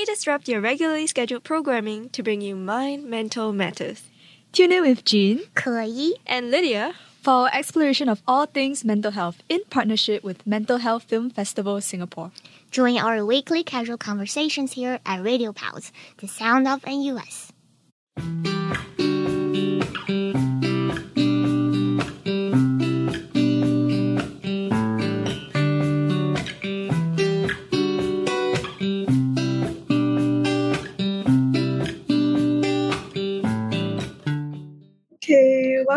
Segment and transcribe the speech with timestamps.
[0.00, 4.00] we disrupt your regularly scheduled programming to bring you Mind Mental Matters.
[4.50, 9.42] Tune in with Jean, 可怡 And Lydia, for our exploration of all things mental health
[9.50, 12.30] in partnership with Mental Health Film Festival Singapore.
[12.70, 17.52] Join our weekly casual conversations here at Radio Pulse, the sound of NUS.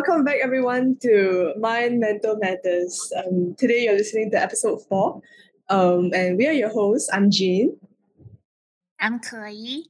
[0.05, 3.09] Welcome back everyone to Mind Mental Matters.
[3.16, 5.21] Um, today you're listening to episode four,
[5.70, 7.09] um, and we are your hosts.
[7.13, 7.77] I'm Jean.
[8.99, 9.89] I'm 可怡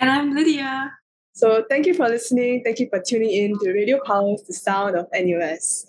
[0.00, 0.90] and I'm Lydia.
[1.34, 2.64] So thank you for listening.
[2.64, 5.86] Thank you for tuning in to Radio Pulse, the sound of NUS.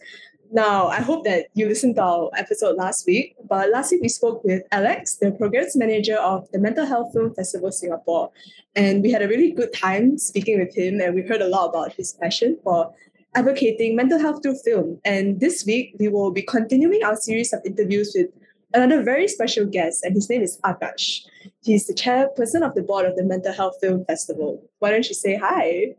[0.52, 4.10] Now, I hope that you listened to our episode last week, but last week we
[4.10, 8.30] spoke with Alex, the programs manager of the Mental Health Film Festival Singapore.
[8.76, 11.70] And we had a really good time speaking with him, and we heard a lot
[11.70, 12.94] about his passion for
[13.36, 15.00] advocating mental health through film.
[15.06, 18.30] And this week, we will be continuing our series of interviews with
[18.74, 21.22] another very special guest, and his name is Akash.
[21.62, 24.64] He's the chairperson of the board of the Mental Health Film Festival.
[24.80, 25.96] Why don't you say hi?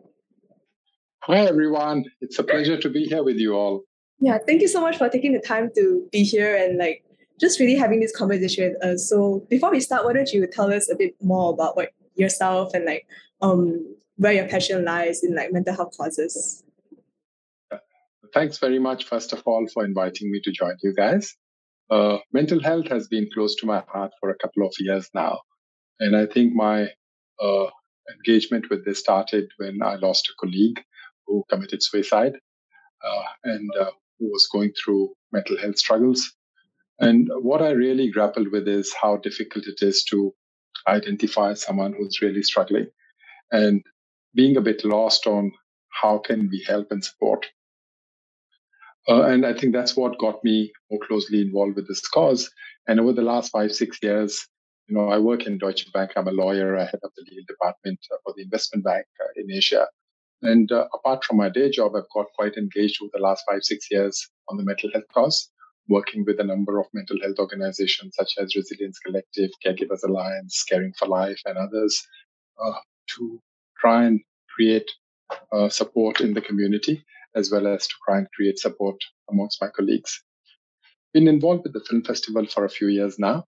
[1.21, 2.05] Hi, everyone.
[2.21, 3.83] It's a pleasure to be here with you all.
[4.21, 7.05] Yeah, thank you so much for taking the time to be here and like
[7.39, 9.09] just really having this conversation with us.
[9.09, 12.73] So before we start, why don't you tell us a bit more about what yourself
[12.73, 13.07] and like
[13.43, 16.63] um where your passion lies in like mental health causes?
[18.37, 21.35] Thanks very much, first of all, for inviting me to join you guys.
[21.89, 25.41] Uh, mental health has been close to my heart for a couple of years now.
[26.01, 26.89] And I think my
[27.43, 27.67] uh,
[28.15, 30.79] engagement with this started when I lost a colleague
[31.27, 32.35] who committed suicide
[33.03, 36.31] uh, and uh, who was going through mental health struggles.
[36.99, 40.35] And what I really grappled with is how difficult it is to
[40.87, 42.89] identify someone who's really struggling
[43.51, 43.83] and
[44.35, 45.53] being a bit lost on
[45.89, 47.47] how can we help and support.
[49.09, 52.51] Uh, and I think that's what got me more closely involved with this cause.
[52.89, 54.47] And over the last five, six years,
[54.89, 56.13] you know, I work in Deutsche Bank.
[56.17, 56.77] I'm a lawyer.
[56.77, 59.87] I head up the legal department for the investment bank uh, in Asia.
[60.43, 63.63] And uh, apart from my day job, I've got quite engaged over the last five,
[63.63, 65.51] six years on the mental health cause,
[65.89, 70.93] working with a number of mental health organizations such as Resilience Collective, Caregivers Alliance, Caring
[70.99, 72.01] for Life, and others
[72.63, 72.79] uh,
[73.17, 73.41] to
[73.81, 74.21] try and
[74.55, 74.91] create
[75.53, 77.05] uh, support in the community
[77.37, 78.97] as well as to try and create support
[79.31, 80.23] amongst my colleagues.
[81.13, 83.45] Been involved with the film festival for a few years now,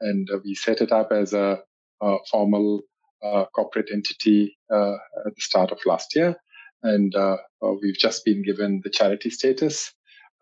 [0.00, 1.58] and uh, we set it up as a,
[2.00, 2.80] a formal
[3.22, 4.94] uh, corporate entity uh,
[5.26, 6.36] at the start of last year,
[6.82, 9.92] and uh, uh, we've just been given the charity status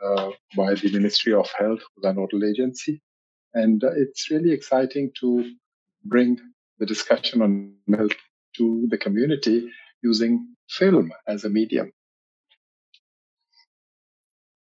[0.05, 3.03] uh, by the Ministry of Health, the nodal agency,
[3.55, 5.51] and it's really exciting to
[6.05, 6.39] bring
[6.79, 8.13] the discussion on health
[8.57, 9.71] to the community
[10.03, 11.93] using film as a medium.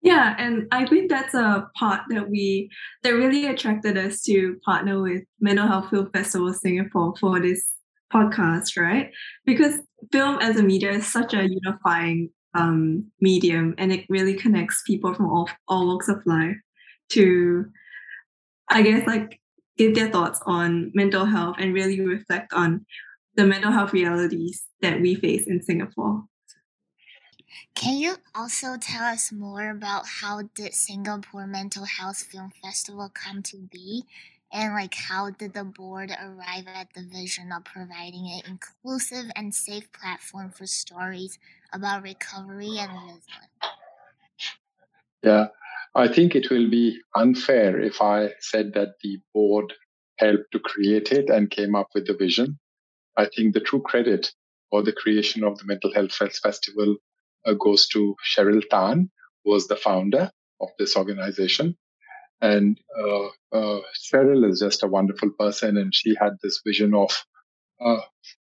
[0.04, 2.70] Yeah, and I think that's a part that we
[3.04, 7.72] that really attracted us to partner with Mental Health Film Festival Singapore for this
[8.14, 9.12] podcast, right?
[9.46, 9.80] Because
[10.12, 15.14] film as a media is such a unifying um, medium, and it really connects people
[15.14, 16.58] from all all walks of life
[17.12, 17.66] to,
[18.70, 19.40] I guess, like
[19.78, 22.86] give their thoughts on mental health and really reflect on
[23.36, 26.24] the mental health realities that we face in Singapore.
[27.76, 33.44] Can you also tell us more about how did Singapore Mental Health Film Festival come
[33.44, 34.06] to be?
[34.52, 39.54] And like how did the board arrive at the vision of providing an inclusive and
[39.54, 41.40] safe platform for stories
[41.72, 43.24] about recovery and resilience?
[45.24, 45.48] Yeah,
[45.96, 49.74] I think it will be unfair if I said that the board
[50.20, 52.60] helped to create it and came up with the vision.
[53.18, 54.32] I think the true credit
[54.70, 56.98] for the creation of the Mental Health Film Festival
[57.52, 59.10] goes to Cheryl Tan,
[59.44, 60.32] who was the founder
[60.62, 61.76] of this organization.
[62.42, 63.82] And uh, uh,
[64.12, 67.12] Cheryl is just a wonderful person, and she had this vision of
[67.84, 68.02] uh,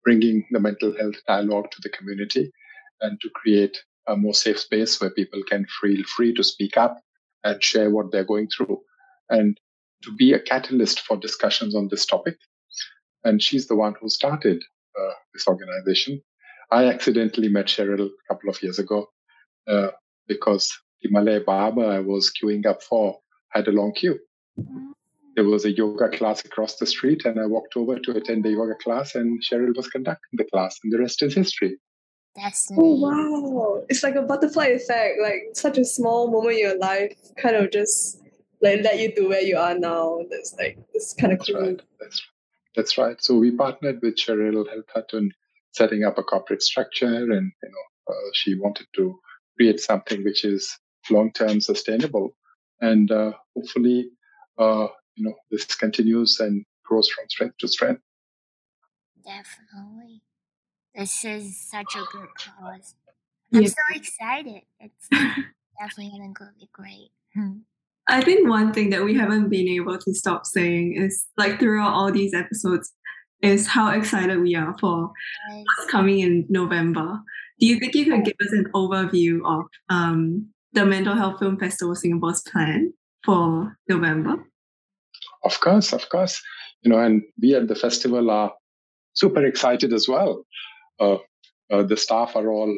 [0.03, 2.51] bringing the mental health dialogue to the community
[3.01, 6.99] and to create a more safe space where people can feel free to speak up
[7.43, 8.79] and share what they're going through,
[9.29, 9.57] and
[10.03, 12.37] to be a catalyst for discussions on this topic.
[13.23, 14.61] And she's the one who started
[14.99, 16.21] uh, this organization
[16.73, 19.07] I accidentally met Cheryl a couple of years ago
[19.67, 19.89] uh,
[20.27, 24.17] because the Malay barber I was queuing up for had a long queue.
[25.35, 28.51] There was a yoga class across the street, and I walked over to attend the
[28.51, 31.77] yoga class, and Cheryl was conducting the class, and the rest is history.
[32.35, 33.83] That's Oh wow!
[33.89, 35.19] It's like a butterfly effect.
[35.21, 38.19] Like such a small moment in your life, kind of just
[38.61, 40.21] like led you to where you are now.
[40.31, 41.61] That's like it's kind of That's cool.
[41.61, 41.81] right.
[41.99, 42.21] That's
[42.75, 43.21] That's right.
[43.21, 45.31] So we partnered with Cheryl Health Hutton
[45.73, 49.19] setting up a corporate structure and you know uh, she wanted to
[49.57, 50.77] create something which is
[51.09, 52.35] long-term sustainable.
[52.81, 54.09] And uh, hopefully
[54.57, 58.01] uh, you know this continues and grows from strength to strength.
[59.23, 60.21] Definitely.
[60.95, 62.95] This is such a good cause.
[63.53, 64.61] I'm so excited.
[64.79, 65.07] It's
[65.79, 67.11] definitely going to be great.
[67.33, 67.59] Hmm.
[68.07, 71.93] I think one thing that we haven't been able to stop saying is like throughout
[71.93, 72.91] all these episodes
[73.43, 75.11] is how excited we are for
[75.51, 77.19] what's coming in November.
[77.59, 81.59] Do you think you can give us an overview of um, the Mental Health Film
[81.59, 82.93] Festival Singapore's plan
[83.23, 84.43] for November?
[85.43, 86.41] Of course, of course.
[86.81, 88.53] You know, and we at the festival are
[89.13, 90.45] super excited as well.
[90.99, 91.17] Uh,
[91.69, 92.75] uh, the staff are all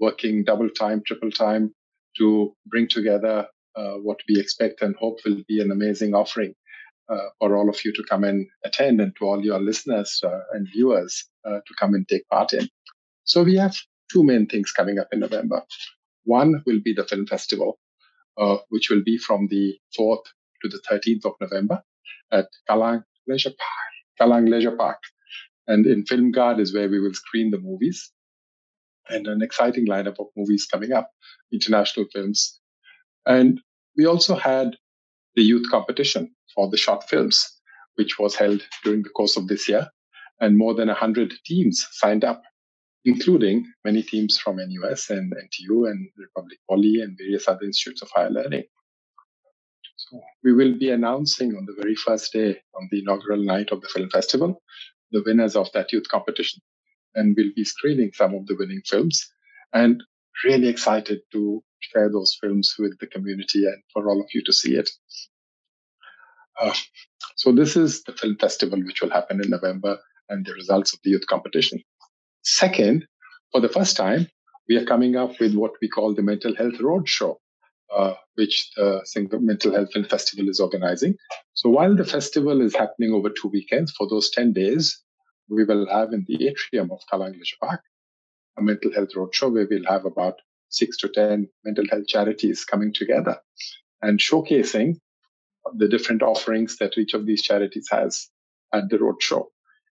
[0.00, 1.72] working double time, triple time
[2.18, 3.46] to bring together
[3.76, 6.54] uh, what we expect and hope will be an amazing offering
[7.38, 10.68] for all of you to come and attend and to all your listeners uh, and
[10.72, 12.68] viewers uh, to come and take part in.
[13.24, 13.76] So we have
[14.12, 15.62] two main things coming up in November.
[16.24, 17.78] One will be the film festival,
[18.38, 20.24] uh, which will be from the 4th
[20.62, 21.82] to the 13th of November
[22.30, 23.90] at Kallang Leisure Park.
[24.20, 24.98] Kallang Leisure Park.
[25.66, 28.12] And in Filmgarde is where we will screen the movies
[29.08, 31.10] and an exciting lineup of movies coming up,
[31.52, 32.60] international films.
[33.26, 33.60] And
[33.96, 34.76] we also had
[35.36, 37.60] the youth competition for the short films,
[37.96, 39.88] which was held during the course of this year.
[40.40, 42.42] And more than 100 teams signed up,
[43.04, 48.10] including many teams from NUS and NTU and Republic Poly and various other institutes of
[48.14, 48.64] higher learning.
[49.96, 53.82] So we will be announcing on the very first day, on the inaugural night of
[53.82, 54.62] the film festival,
[55.12, 56.60] the winners of that youth competition.
[57.14, 59.28] And we'll be screening some of the winning films
[59.72, 60.02] and
[60.44, 64.52] really excited to share those films with the community and for all of you to
[64.52, 64.90] see it.
[66.60, 66.74] Uh,
[67.36, 69.98] so this is the film festival, which will happen in November,
[70.28, 71.82] and the results of the youth competition.
[72.42, 73.06] Second,
[73.50, 74.28] for the first time,
[74.68, 77.36] we are coming up with what we call the Mental Health Roadshow,
[77.94, 79.02] uh, which the
[79.40, 81.16] Mental Health Film Festival is organizing.
[81.54, 85.02] So while the festival is happening over two weekends, for those 10 days,
[85.48, 87.80] we will have in the atrium of Leisure Park
[88.58, 90.34] a mental health roadshow where we'll have about
[90.68, 93.36] six to 10 mental health charities coming together
[94.02, 94.94] and showcasing
[95.74, 98.28] the different offerings that each of these charities has
[98.72, 99.46] at the roadshow.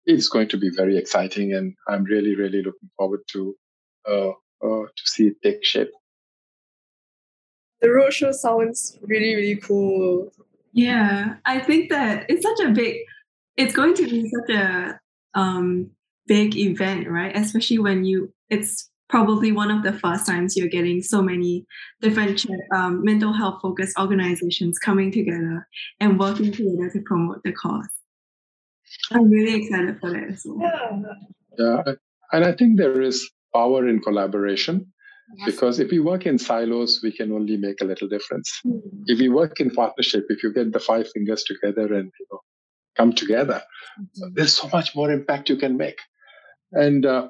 [0.06, 3.56] It's going to be very exciting, and I'm really, really looking forward to
[4.08, 5.92] uh, uh, to see it take shape.
[7.82, 10.32] The roadshow sounds really, really cool.
[10.74, 12.98] Yeah, I think that it's such a big.
[13.58, 15.00] It's going to be such a
[15.34, 15.92] um,
[16.28, 17.36] big event, right?
[17.36, 18.34] Especially when you.
[18.50, 21.66] It's probably one of the first times you're getting so many
[22.02, 25.68] different um, mental health focused organizations coming together
[26.00, 27.90] and working together to promote the cause.
[29.12, 31.04] I'm really excited for that as well.
[31.58, 31.94] Yeah.
[32.32, 34.92] And I think there is power in collaboration
[35.38, 35.46] yes.
[35.46, 38.60] because if we work in silos, we can only make a little difference.
[38.66, 39.04] Mm-hmm.
[39.08, 42.42] If we work in partnership, if you get the five fingers together and you know
[42.96, 43.62] come together,
[44.00, 44.34] mm-hmm.
[44.36, 46.00] there's so much more impact you can make.
[46.72, 47.30] And uh,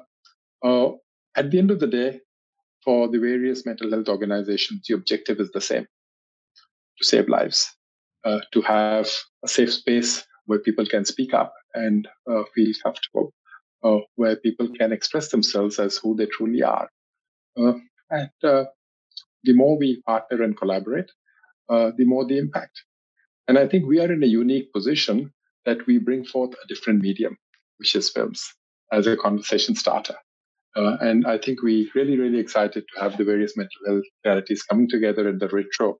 [0.62, 0.90] uh,
[1.36, 2.20] at the end of the day,
[2.84, 5.86] for the various mental health organizations, the objective is the same
[6.98, 7.70] to save lives,
[8.24, 9.08] uh, to have
[9.44, 13.32] a safe space where people can speak up and uh, feel comfortable,
[13.84, 16.88] uh, where people can express themselves as who they truly are.
[17.58, 17.74] Uh,
[18.10, 18.64] and uh,
[19.44, 21.10] the more we partner and collaborate,
[21.68, 22.82] uh, the more the impact.
[23.46, 25.32] And I think we are in a unique position
[25.64, 27.36] that we bring forth a different medium,
[27.78, 28.44] which is films,
[28.92, 30.16] as a conversation starter.
[30.76, 34.62] Uh, and I think we're really, really excited to have the various mental health charities
[34.62, 35.98] coming together in the retro,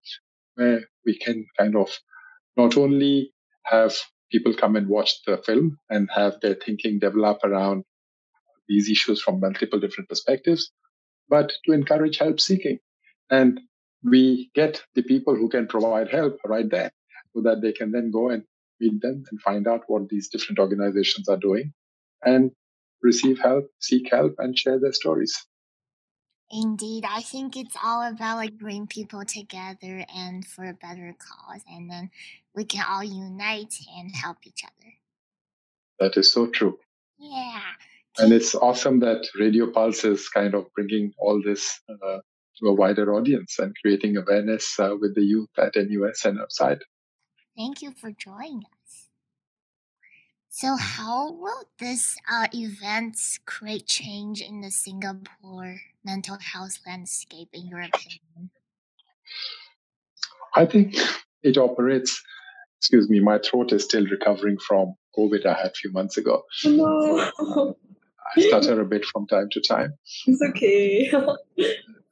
[0.55, 1.91] where we can kind of
[2.57, 3.33] not only
[3.65, 3.97] have
[4.31, 7.85] people come and watch the film and have their thinking develop around
[8.69, 10.71] these issues from multiple different perspectives,
[11.29, 12.79] but to encourage help seeking.
[13.29, 13.61] And
[14.05, 16.93] we get the people who can provide help right there
[17.35, 18.45] so that they can then go and
[18.81, 21.73] meet them and find out what these different organizations are doing
[22.25, 22.51] and
[23.03, 25.47] receive help, seek help, and share their stories.
[26.51, 31.63] Indeed, I think it's all about like bringing people together and for a better cause,
[31.71, 32.11] and then
[32.55, 34.93] we can all unite and help each other.
[36.01, 36.79] That is so true.
[37.19, 37.61] Yeah.
[38.19, 42.19] And it's awesome that Radio Pulse is kind of bringing all this uh,
[42.59, 46.81] to a wider audience and creating awareness uh, with the youth at NUS and outside.
[47.57, 48.80] Thank you for joining us.
[50.53, 53.17] So, how will this uh, event
[53.47, 58.51] create change in the Singapore mental health landscape, in your opinion?
[60.57, 60.97] I think
[61.45, 62.21] it operates.
[62.81, 66.43] Excuse me, my throat is still recovering from COVID I had a few months ago.
[66.65, 67.31] No,
[68.37, 69.95] I stutter a bit from time to time.
[70.27, 71.13] it's okay.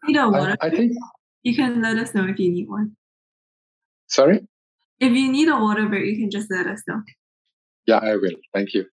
[0.05, 0.57] Need a water?
[0.61, 0.93] I, I think,
[1.43, 2.95] you can let us know if you need one.
[4.07, 4.47] sorry?
[5.01, 7.03] If you need a water break, you can just let us know.
[7.89, 8.37] Yeah, I will.
[8.53, 8.85] Thank you.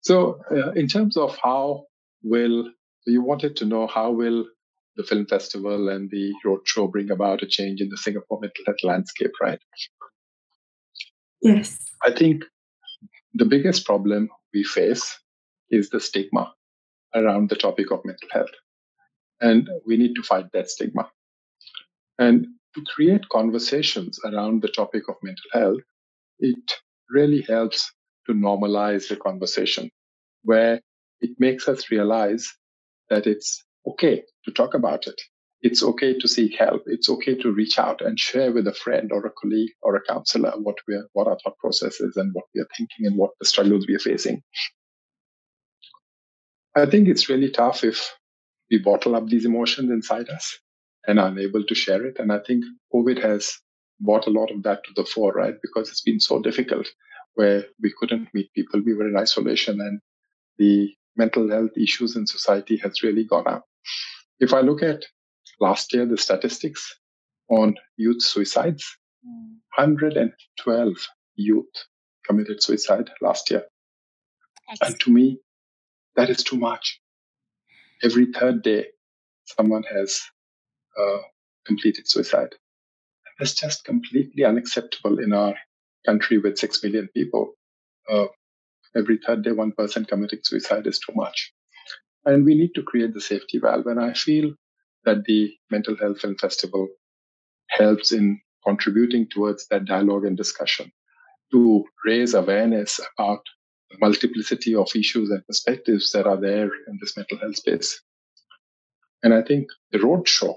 [0.00, 1.86] So, uh, in terms of how
[2.22, 2.70] will
[3.04, 4.44] you wanted to know how will
[4.96, 8.84] the film festival and the roadshow bring about a change in the Singapore mental health
[8.84, 9.58] landscape, right?
[11.42, 11.78] Yes.
[12.06, 12.44] I think
[13.34, 15.18] the biggest problem we face
[15.70, 16.54] is the stigma
[17.12, 18.54] around the topic of mental health.
[19.40, 21.10] And we need to fight that stigma.
[22.20, 25.80] And to create conversations around the topic of mental health,
[26.38, 26.72] it
[27.10, 27.92] really helps
[28.26, 29.90] to normalize the conversation
[30.42, 30.80] where
[31.20, 32.48] it makes us realize
[33.08, 35.20] that it's okay to talk about it.
[35.62, 36.82] It's okay to seek help.
[36.86, 40.02] It's okay to reach out and share with a friend or a colleague or a
[40.02, 43.32] counselor what we're, what our thought process is and what we are thinking and what
[43.38, 44.42] the struggles we are facing.
[46.74, 48.10] I think it's really tough if
[48.70, 50.58] we bottle up these emotions inside us
[51.06, 52.18] and are unable to share it.
[52.18, 52.64] And I think
[52.94, 53.52] COVID has
[54.00, 55.54] brought a lot of that to the fore, right?
[55.62, 56.88] Because it's been so difficult
[57.34, 58.80] where we couldn't meet people.
[58.84, 60.00] We were in isolation and
[60.58, 63.66] the mental health issues in society has really gone up.
[64.40, 65.04] If I look at
[65.60, 66.98] last year, the statistics
[67.48, 68.96] on youth suicides,
[69.76, 71.64] 112 youth
[72.26, 73.64] committed suicide last year.
[74.82, 75.38] And to me,
[76.16, 77.00] that is too much.
[78.02, 78.86] Every third day,
[79.44, 80.20] someone has
[80.98, 81.18] uh,
[81.66, 82.54] completed suicide.
[83.40, 85.54] That's just completely unacceptable in our
[86.04, 87.54] country with 6 million people.
[88.06, 88.26] Uh,
[88.94, 91.50] every third day, one person committing suicide is too much.
[92.26, 93.86] And we need to create the safety valve.
[93.86, 94.52] And I feel
[95.04, 96.88] that the Mental Health Film Festival
[97.70, 100.92] helps in contributing towards that dialogue and discussion
[101.50, 103.40] to raise awareness about
[103.90, 108.02] the multiplicity of issues and perspectives that are there in this mental health space.
[109.22, 110.56] And I think the roadshow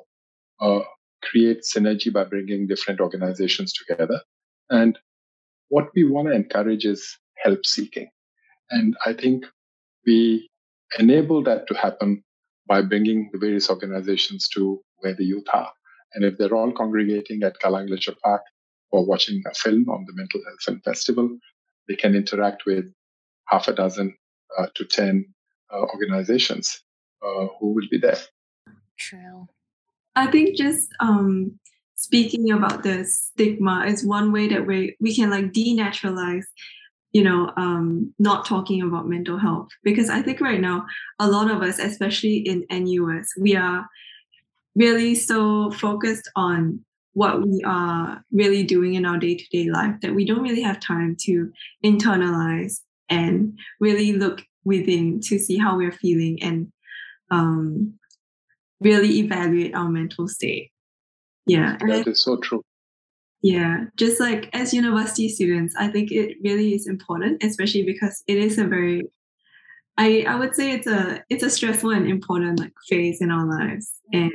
[0.59, 0.81] uh,
[1.29, 4.19] creates synergy by bringing different organizations together.
[4.69, 4.97] And
[5.69, 8.09] what we want to encourage is help seeking.
[8.69, 9.45] And I think
[10.05, 10.49] we
[10.99, 12.23] enable that to happen
[12.67, 15.71] by bringing the various organizations to where the youth are.
[16.13, 18.43] And if they're all congregating at Kallang Leisure Park
[18.91, 21.37] or watching a film on the Mental Health Film Festival,
[21.87, 22.85] they can interact with
[23.47, 24.15] half a dozen
[24.57, 25.25] uh, to 10
[25.73, 26.81] uh, organizations
[27.21, 28.17] uh, who will be there.
[28.97, 29.47] True.
[30.15, 31.59] I think just um,
[31.95, 36.43] speaking about the stigma is one way that we we can like denaturalize
[37.13, 39.69] you know um, not talking about mental health.
[39.83, 40.85] Because i think right now
[41.19, 43.87] a lot of us especially in nus we are
[44.75, 50.25] really so focused on what we are really doing in our day-to-day life that we
[50.25, 51.51] don't really have time to
[51.85, 56.71] internalize and really look within to see how we're feeling and
[57.29, 57.93] um,
[58.83, 60.71] really evaluate our mental state
[61.45, 62.61] yeah and That is so true.
[63.41, 68.37] yeah, just like as university students, I think it really is important, especially because it
[68.37, 69.03] is a very
[69.97, 73.45] I I would say it's a it's a stressful and important like phase in our
[73.45, 73.91] lives.
[74.13, 74.31] And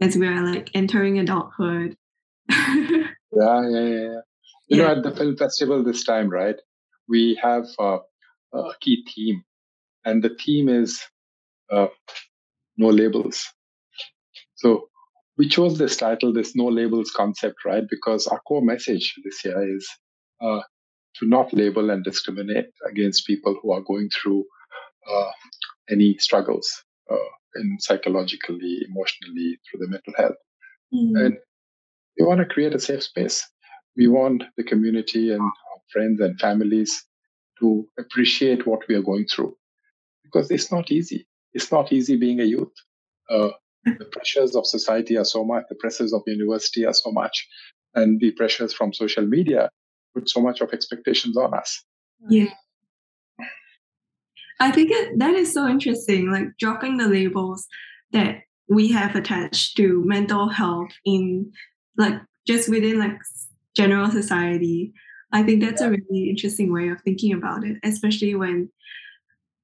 [0.00, 1.96] as we are like entering adulthood.
[3.32, 4.00] Yeah, yeah, yeah.
[4.00, 4.20] yeah.
[4.68, 6.56] You know, at the film festival this time, right?
[7.08, 7.98] We have uh,
[8.54, 9.42] a key theme,
[10.04, 11.02] and the theme is
[11.70, 11.88] uh,
[12.76, 13.44] no labels.
[14.56, 14.88] So
[15.38, 17.84] we chose this title, this no labels concept, right?
[17.88, 19.86] Because our core message this year is
[20.40, 20.60] uh,
[21.18, 24.44] to not label and discriminate against people who are going through
[25.10, 25.30] uh,
[25.90, 26.68] any struggles
[27.10, 27.16] uh,
[27.56, 30.36] in psychologically, emotionally, through the mental health.
[30.92, 31.24] Mm.
[31.24, 31.36] And
[32.18, 33.46] we want to create a safe space.
[33.96, 37.04] We want the community and our friends and families
[37.60, 39.56] to appreciate what we are going through
[40.24, 41.26] because it's not easy.
[41.54, 42.72] It's not easy being a youth.
[43.30, 43.50] Uh,
[43.98, 47.46] the pressures of society are so much, the pressures of university are so much,
[47.94, 49.70] and the pressures from social media
[50.14, 51.84] put so much of expectations on us.
[52.28, 52.52] Yeah.
[54.58, 57.66] I think it, that is so interesting, like dropping the labels
[58.12, 61.52] that we have attached to mental health in
[61.96, 62.14] like
[62.46, 63.16] just within like
[63.76, 64.92] general society.
[65.32, 68.70] I think that's a really interesting way of thinking about it, especially when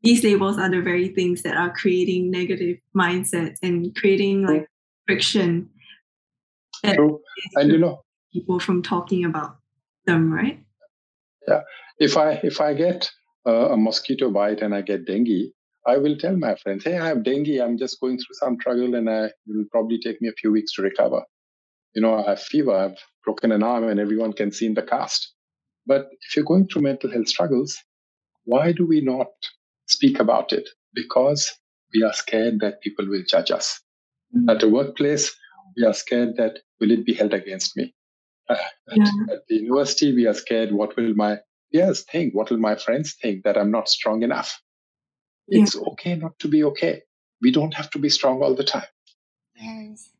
[0.03, 4.67] these labels are the very things that are creating negative mindsets and creating like
[5.07, 5.69] friction
[6.83, 7.21] that True.
[7.55, 9.57] And you know, people from talking about
[10.07, 10.61] them, right?
[11.47, 11.63] Yeah
[12.03, 13.11] if I if I get
[13.47, 15.53] uh, a mosquito bite and I get dengue,
[15.87, 17.61] I will tell my friends, "Hey, I have dengue.
[17.61, 20.53] I'm just going through some struggle, and I it will probably take me a few
[20.53, 21.23] weeks to recover."
[21.95, 22.73] You know, I have fever.
[22.73, 25.33] I've broken an arm, and everyone can see in the cast.
[25.87, 27.77] But if you're going through mental health struggles,
[28.45, 29.33] why do we not
[29.93, 30.69] speak about it?
[30.95, 31.53] Because
[31.95, 33.81] we are scared that people will judge us.
[34.35, 34.49] Mm-hmm.
[34.51, 35.35] At the workplace,
[35.77, 37.95] we are scared that will it be held against me?
[38.49, 38.57] Uh,
[38.91, 39.05] yeah.
[39.05, 41.39] at, at the university, we are scared what will my
[41.73, 42.35] peers think?
[42.35, 44.61] What will my friends think that I'm not strong enough?
[45.49, 45.63] Yeah.
[45.63, 47.03] It's okay not to be okay.
[47.41, 48.87] We don't have to be strong all the time.
[49.57, 50.11] Yes.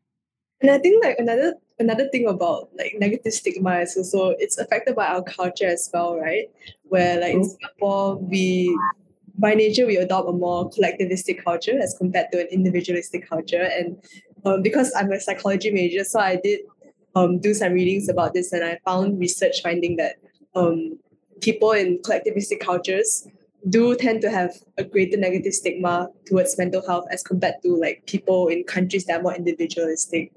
[0.61, 4.95] And I think like another another thing about like negative stigma is also it's affected
[4.95, 6.49] by our culture as well, right?
[6.83, 7.43] Where like in.
[7.43, 8.77] Singapore we
[9.37, 13.63] by nature we adopt a more collectivistic culture as compared to an individualistic culture.
[13.63, 13.97] And
[14.45, 16.61] um, because I'm a psychology major, so I did
[17.15, 20.15] um, do some readings about this, and I found research finding that
[20.55, 20.99] um,
[21.41, 23.27] people in collectivistic cultures
[23.69, 28.05] do tend to have a greater negative stigma towards mental health as compared to like
[28.05, 30.31] people in countries that are more individualistic.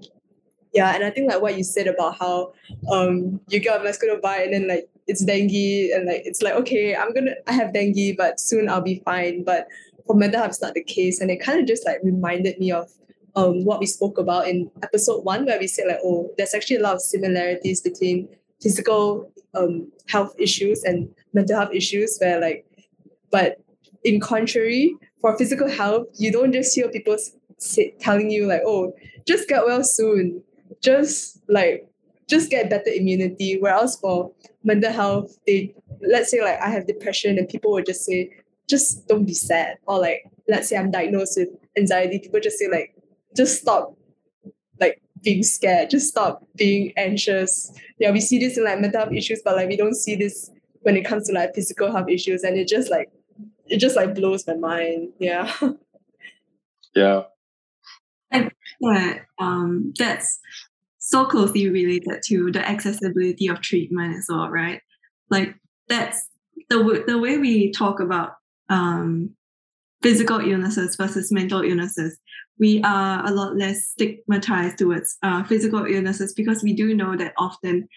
[0.73, 2.53] Yeah, and I think like what you said about how
[2.93, 6.55] um you get a mosquito bite and then like it's dengue and like it's like
[6.55, 9.45] okay I'm gonna I have dengue but soon I'll be fine.
[9.45, 9.69] But
[10.07, 12.73] for mental health, it's not the case, and it kind of just like reminded me
[12.73, 12.91] of
[13.35, 16.77] um what we spoke about in episode one where we said like oh there's actually
[16.77, 18.29] a lot of similarities between
[18.63, 22.67] physical um health issues and mental health issues where like
[23.31, 23.61] but
[24.07, 27.17] in contrary, for physical health, you don't just hear people
[27.59, 28.95] say, telling you like, "Oh,
[29.27, 30.43] just get well soon,"
[30.81, 31.89] just like
[32.29, 33.59] just get better immunity.
[33.59, 34.33] Whereas for
[34.67, 38.31] mental health, they let's say like I have depression, and people would just say,
[38.69, 42.69] "Just don't be sad," or like let's say I'm diagnosed with anxiety, people just say
[42.69, 42.95] like,
[43.37, 43.97] "Just stop."
[44.79, 47.73] Like being scared, just stop being anxious.
[47.99, 50.51] Yeah, we see this in like mental health issues, but like we don't see this
[50.87, 53.11] when it comes to like physical health issues and it just like
[53.67, 55.53] it just like blows my mind yeah
[56.95, 57.23] yeah
[58.31, 60.39] and yeah um that's
[61.07, 64.81] so closely related to the accessibility of treatment as well right?
[65.31, 65.55] Like
[65.89, 66.29] that's
[66.69, 68.33] the the way we talk about
[68.69, 69.31] um
[70.03, 72.19] physical illnesses versus mental illnesses.
[72.59, 77.35] We are a lot less stigmatized towards uh, physical illnesses because we do know that
[77.39, 77.89] often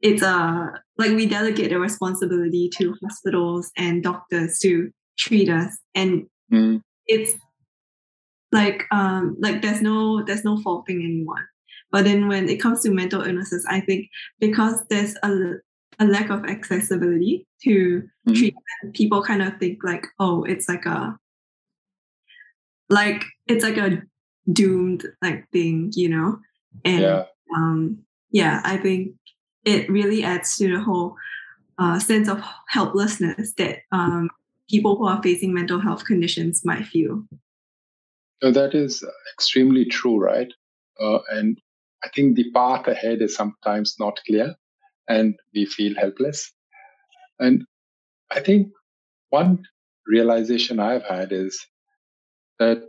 [0.00, 0.66] it's a uh,
[0.96, 5.76] like we delegate the responsibility to hospitals and doctors to treat us.
[5.94, 6.80] And mm.
[7.06, 7.34] it's
[8.52, 11.44] like um like there's no there's no faulting anyone
[11.96, 14.06] but then when it comes to mental illnesses i think
[14.38, 15.52] because there's a,
[15.98, 18.34] a lack of accessibility to mm.
[18.34, 21.16] treatment people kind of think like oh it's like a
[22.90, 24.02] like it's like a
[24.52, 26.38] doomed like thing you know
[26.84, 27.24] and yeah.
[27.56, 27.98] um
[28.30, 29.14] yeah i think
[29.64, 31.16] it really adds to the whole
[31.78, 34.30] uh, sense of helplessness that um,
[34.68, 37.24] people who are facing mental health conditions might feel.
[38.42, 39.04] So that is
[39.34, 40.52] extremely true, right?
[41.00, 41.60] Uh, and
[42.04, 44.54] I think the path ahead is sometimes not clear
[45.08, 46.52] and we feel helpless.
[47.38, 47.64] And
[48.30, 48.68] I think
[49.30, 49.64] one
[50.06, 51.64] realization I've had is
[52.58, 52.82] that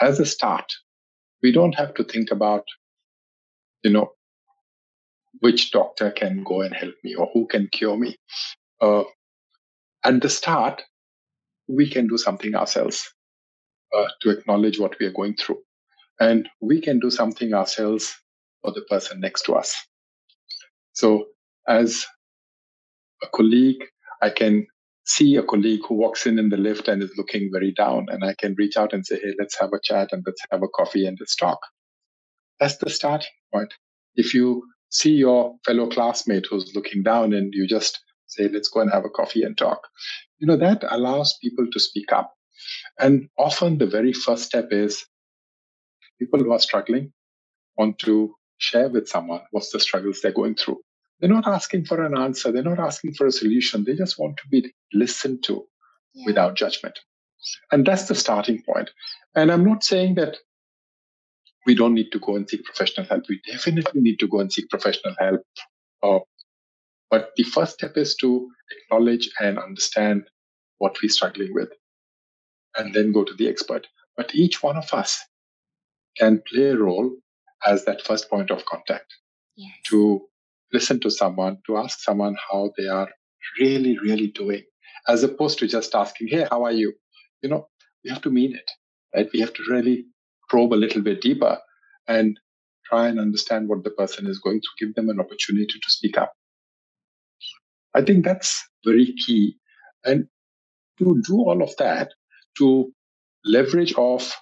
[0.00, 0.66] as a start,
[1.42, 2.64] we don't have to think about,
[3.82, 4.12] you know,
[5.40, 8.16] which doctor can go and help me or who can cure me.
[8.80, 9.04] Uh,
[10.04, 10.82] at the start,
[11.68, 13.12] we can do something ourselves
[13.96, 15.58] uh, to acknowledge what we are going through.
[16.20, 18.14] And we can do something ourselves
[18.62, 19.74] for the person next to us.
[20.92, 21.26] So,
[21.68, 22.06] as
[23.22, 23.84] a colleague,
[24.20, 24.66] I can
[25.04, 28.24] see a colleague who walks in in the lift and is looking very down, and
[28.24, 30.68] I can reach out and say, Hey, let's have a chat and let's have a
[30.68, 31.58] coffee and let's talk.
[32.60, 33.74] That's the starting point.
[34.14, 38.80] If you see your fellow classmate who's looking down and you just say, let's go
[38.80, 39.80] and have a coffee and talk.
[40.38, 42.32] You know, that allows people to speak up.
[42.98, 45.04] And often the very first step is
[46.18, 47.12] people who are struggling
[47.76, 50.80] want to share with someone what's the struggles they're going through.
[51.18, 53.84] They're not asking for an answer, they're not asking for a solution.
[53.84, 55.64] They just want to be listened to
[56.14, 56.26] yeah.
[56.26, 56.98] without judgment.
[57.72, 58.90] And that's the starting point.
[59.34, 60.36] And I'm not saying that
[61.66, 63.24] we don't need to go and seek professional help.
[63.28, 65.40] We definitely need to go and seek professional help.
[66.02, 66.18] Uh,
[67.10, 70.24] but the first step is to acknowledge and understand
[70.78, 71.70] what we're struggling with
[72.76, 73.86] and then go to the expert.
[74.16, 75.20] But each one of us
[76.18, 77.10] can play a role
[77.66, 79.12] as that first point of contact
[79.56, 79.72] yes.
[79.88, 80.20] to
[80.72, 83.08] listen to someone, to ask someone how they are
[83.60, 84.62] really, really doing,
[85.08, 86.92] as opposed to just asking, Hey, how are you?
[87.42, 87.68] You know,
[88.04, 88.70] we have to mean it,
[89.14, 89.28] right?
[89.32, 90.06] We have to really
[90.48, 91.58] probe a little bit deeper
[92.08, 92.38] and
[92.86, 96.18] try and understand what the person is going through, give them an opportunity to speak
[96.18, 96.32] up.
[97.94, 99.56] I think that's very key.
[100.04, 100.26] And
[100.98, 102.10] to do all of that,
[102.58, 102.92] to
[103.44, 104.36] leverage off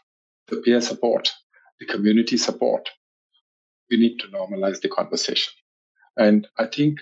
[0.49, 1.31] the peer support,
[1.79, 2.89] the community support,
[3.91, 5.53] we need to normalize the conversation.
[6.17, 7.01] And I think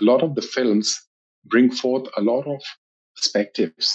[0.00, 1.00] a lot of the films
[1.44, 2.62] bring forth a lot of
[3.16, 3.92] perspectives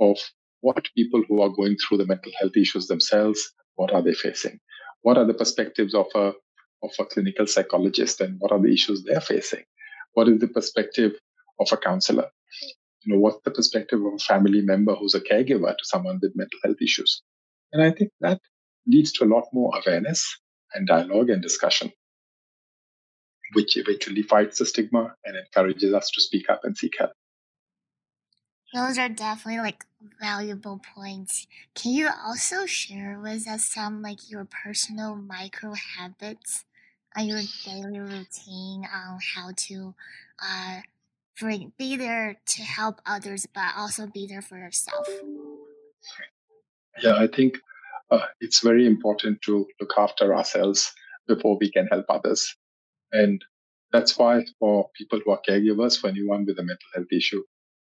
[0.00, 0.18] of
[0.60, 3.40] what people who are going through the mental health issues themselves,
[3.74, 4.60] what are they facing?
[5.02, 6.32] What are the perspectives of a
[6.82, 9.64] of a clinical psychologist and what are the issues they're facing?
[10.12, 11.12] What is the perspective
[11.58, 12.28] of a counselor?
[13.02, 16.36] You know, what's the perspective of a family member who's a caregiver to someone with
[16.36, 17.22] mental health issues?
[17.72, 18.40] And I think that
[18.86, 20.38] leads to a lot more awareness
[20.74, 21.92] and dialogue and discussion,
[23.52, 27.12] which eventually fights the stigma and encourages us to speak up and seek help.
[28.74, 29.84] Those are definitely like
[30.20, 31.46] valuable points.
[31.76, 36.64] Can you also share with us some like your personal micro habits
[37.16, 39.94] on your daily routine on how to
[40.42, 40.80] uh
[41.38, 45.06] bring, be there to help others, but also be there for yourself?
[47.02, 47.58] Yeah, I think
[48.10, 50.92] uh, it's very important to look after ourselves
[51.26, 52.54] before we can help others.
[53.12, 53.42] And
[53.92, 57.42] that's why for people who are caregivers, for anyone with a mental health issue,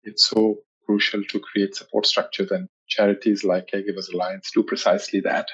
[0.04, 5.48] it's so crucial to create support structures and charities like Caregivers Alliance do precisely that.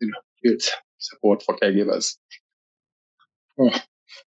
[0.00, 2.16] You know, it's support for caregivers.
[3.58, 3.70] Oh,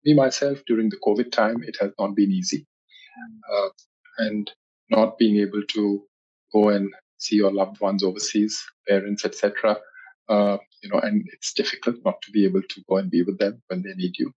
[0.04, 2.66] me myself during the COVID time, it has not been easy,
[3.52, 3.70] uh,
[4.18, 4.52] and
[4.90, 6.04] not being able to
[6.52, 9.78] go and see your loved ones overseas, parents, etc.
[10.28, 13.38] Uh, you know, and it's difficult not to be able to go and be with
[13.38, 14.34] them when they need you.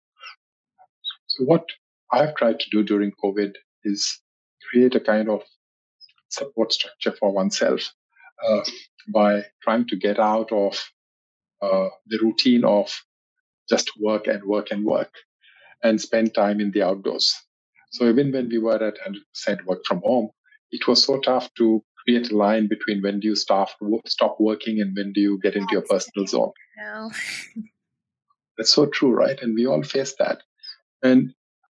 [1.27, 1.65] So what
[2.11, 4.19] I've tried to do during COVID is
[4.69, 5.41] create a kind of
[6.29, 7.91] support structure for oneself
[8.45, 8.61] uh,
[9.13, 10.83] by trying to get out of
[11.61, 12.93] uh, the routine of
[13.69, 15.13] just work and work and work
[15.83, 17.33] and spend time in the outdoors.
[17.91, 18.97] So even when we were at
[19.47, 20.29] 100% work from home,
[20.71, 23.69] it was so tough to create a line between when do you stop
[24.05, 26.51] stop working and when do you get into your personal zone.
[26.77, 27.11] No.
[28.57, 29.41] That's so true, right?
[29.41, 30.43] And we all face that.
[31.01, 31.33] And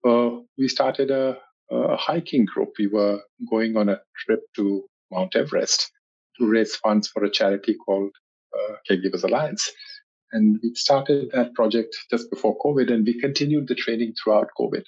[0.07, 1.37] uh, we started a,
[1.71, 2.73] a hiking group.
[2.77, 5.91] We were going on a trip to Mount Everest
[6.37, 8.11] to raise funds for a charity called
[8.53, 9.71] uh, Caregivers Alliance.
[10.31, 14.83] And we started that project just before COVID, and we continued the training throughout COVID.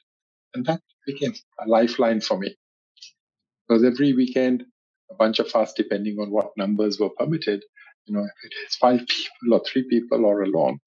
[0.53, 2.57] And that became a lifeline for me.
[3.67, 4.65] Because every weekend,
[5.09, 7.63] a bunch of us, depending on what numbers were permitted,
[8.05, 10.79] you know, if it is five people or three people or alone,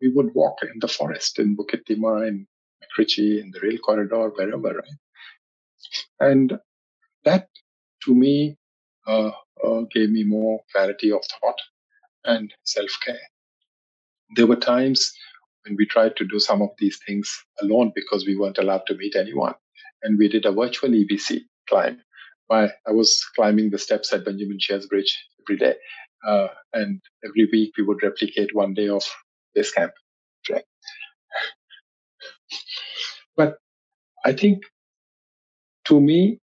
[0.00, 2.46] we would walk in the forest in Bukit Timah, in
[2.82, 4.98] MacRitchie, in the rail corridor, wherever, right?
[6.20, 6.58] And
[7.24, 7.48] that,
[8.04, 8.56] to me,
[9.06, 9.30] uh,
[9.64, 11.58] uh, gave me more clarity of thought
[12.24, 13.18] and self care.
[14.34, 15.12] There were times
[15.64, 18.96] when we tried to do some of these things alone because we weren't allowed to
[18.96, 19.54] meet anyone.
[20.02, 22.00] And we did a virtual EBC climb.
[22.50, 25.74] I, I was climbing the steps at Benjamin Sheares Bridge every day.
[26.26, 29.02] Uh, and every week we would replicate one day of
[29.54, 29.92] base camp.
[33.36, 33.58] But
[34.24, 34.64] I think
[35.86, 36.40] to me,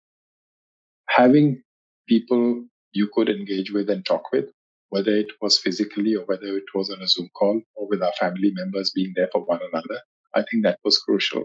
[1.08, 1.62] having
[2.08, 4.50] people you could engage with and talk with,
[4.88, 8.12] whether it was physically or whether it was on a Zoom call or with our
[8.18, 10.00] family members being there for one another,
[10.34, 11.44] I think that was crucial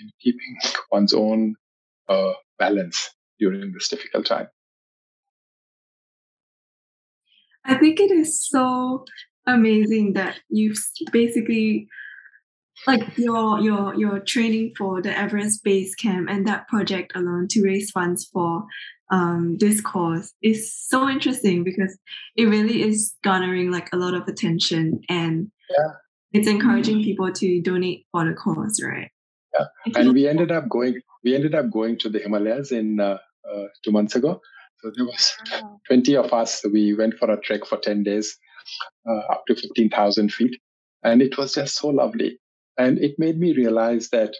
[0.00, 0.56] in keeping
[0.90, 1.56] one's own
[2.08, 4.48] uh, balance during this difficult time.
[7.64, 9.04] I think it is so
[9.46, 10.78] amazing that you've
[11.12, 11.88] basically
[12.86, 17.62] like your your your training for the Everest Base Camp and that project alone to
[17.62, 18.64] raise funds for
[19.10, 21.98] um, this cause is so interesting because
[22.36, 25.92] it really is garnering like a lot of attention and yeah.
[26.32, 29.10] it's encouraging people to donate for the cause, right?
[29.58, 31.00] Yeah, and we ended up going.
[31.24, 33.18] We ended up going to the Himalayas in uh,
[33.52, 34.40] uh, two months ago.
[34.80, 35.80] So there was wow.
[35.86, 36.64] twenty of us.
[36.72, 38.36] We went for a trek for ten days,
[39.08, 40.60] uh, up to fifteen thousand feet,
[41.02, 42.38] and it was just so lovely.
[42.78, 44.34] And it made me realize that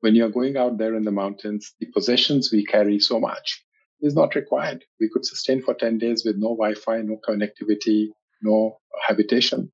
[0.00, 3.64] when you're going out there in the mountains, the possessions we carry so much
[4.00, 4.84] is not required.
[5.00, 8.08] We could sustain for 10 days with no Wi Fi, no connectivity,
[8.42, 9.72] no habitation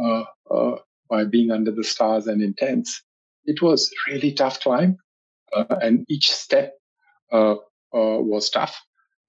[0.00, 0.76] uh, uh,
[1.08, 3.02] by being under the stars and in tents.
[3.44, 4.98] It was really tough climb,
[5.52, 6.74] uh, and each step
[7.32, 7.56] uh,
[7.98, 8.80] was tough.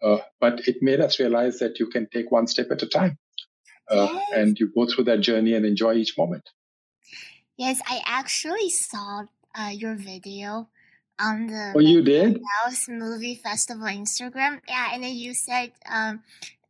[0.01, 3.17] Uh, but it made us realize that you can take one step at a time,
[3.89, 4.31] yes.
[4.33, 6.49] and you go through that journey and enjoy each moment.
[7.57, 9.23] Yes, I actually saw
[9.71, 10.67] your video
[11.19, 14.59] on the oh you did House Movie Festival Instagram.
[14.67, 16.23] Yeah, and then you said um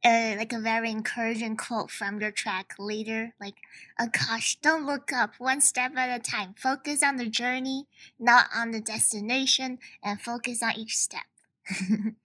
[0.04, 3.56] uh, like a very encouraging quote from your track leader, like,
[3.98, 6.54] oh gosh, don't look up one step at a time.
[6.58, 7.88] Focus on the journey,
[8.20, 11.24] not on the destination, and focus on each step.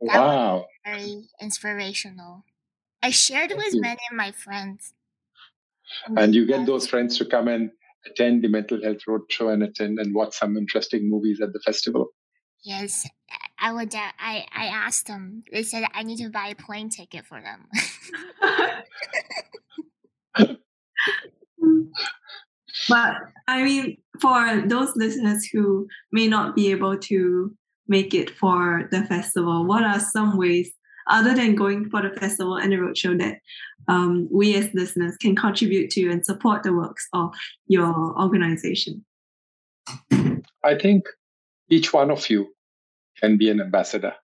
[0.00, 0.66] wow.
[0.84, 2.44] very inspirational.
[3.02, 3.80] I shared Thank with you.
[3.80, 4.94] many of my friends.
[6.16, 7.70] And you get those friends to come and
[8.06, 12.08] attend the mental health roadshow and attend and watch some interesting movies at the festival.
[12.62, 13.08] Yes,
[13.58, 13.94] I would.
[13.94, 15.42] Uh, I I asked them.
[15.52, 17.66] They said I need to buy a plane ticket for them.
[22.88, 23.16] but
[23.48, 27.56] I mean, for those listeners who may not be able to
[27.88, 30.70] make it for the festival, what are some ways,
[31.08, 33.38] other than going for the festival and the roadshow, that
[33.88, 37.34] um, we as listeners can contribute to and support the works of
[37.66, 39.04] your organization?
[40.64, 41.04] I think
[41.68, 42.54] each one of you
[43.20, 44.14] can be an ambassador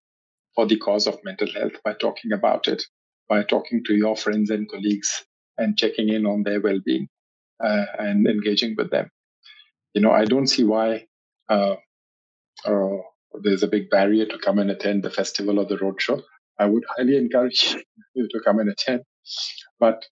[0.54, 2.82] for the cause of mental health by talking about it,
[3.28, 5.24] by talking to your friends and colleagues
[5.56, 7.08] and checking in on their well being
[7.62, 9.10] uh, and engaging with them.
[9.94, 11.06] You know, I don't see why
[11.48, 11.76] uh,
[12.64, 12.98] uh,
[13.42, 16.22] there's a big barrier to come and attend the festival or the roadshow.
[16.58, 17.76] I would highly encourage
[18.14, 19.02] you to come and attend.
[19.78, 20.04] But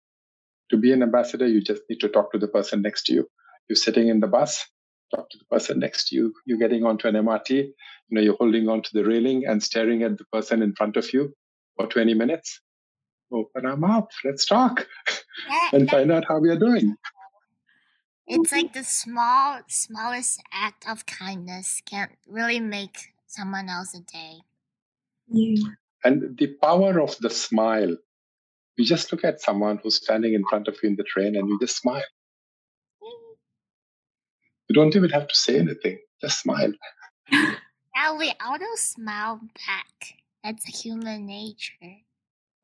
[0.71, 3.27] to be an ambassador, you just need to talk to the person next to you.
[3.69, 4.65] You're sitting in the bus,
[5.15, 6.35] talk to the person next to you.
[6.45, 7.75] You're getting onto an MRT, you
[8.11, 11.33] know, you're holding onto the railing and staring at the person in front of you
[11.77, 12.61] for 20 minutes.
[13.33, 14.87] Open our mouth, let's talk
[15.73, 16.95] and find out how we are doing.
[18.27, 18.57] It's mm-hmm.
[18.57, 24.41] like the small, smallest act of kindness can really make someone else a day.
[25.29, 25.69] Yeah.
[26.05, 27.97] And the power of the smile.
[28.77, 31.49] You just look at someone who's standing in front of you in the train and
[31.49, 32.05] you just smile.
[34.69, 36.73] You don't even have to say anything, just smile.
[37.97, 40.19] Yeah, we auto smile back.
[40.45, 41.97] That's human nature.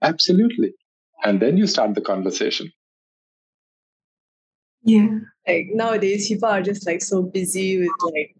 [0.02, 0.74] Absolutely.
[1.24, 2.70] And then you start the conversation.
[4.84, 5.18] Yeah.
[5.46, 8.34] Like nowadays, people are just like so busy with like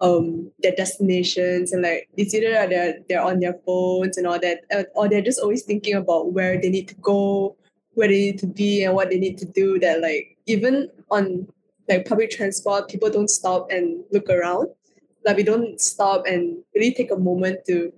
[0.00, 4.60] um their destinations and like it's either they're they're on their phones and all that,
[4.72, 7.56] uh, or they're just always thinking about where they need to go,
[7.94, 9.78] where they need to be, and what they need to do.
[9.78, 11.48] That like even on
[11.88, 14.68] like public transport, people don't stop and look around.
[15.24, 17.92] Like we don't stop and really take a moment to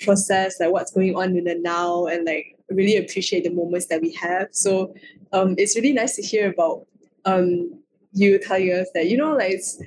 [0.00, 4.00] process like what's going on in the now and like really appreciate the moments that
[4.00, 4.48] we have.
[4.52, 4.94] So
[5.32, 6.86] um, it's really nice to hear about
[7.24, 9.80] um, you telling us that you know like it's